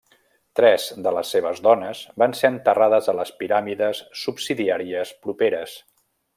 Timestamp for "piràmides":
3.43-4.03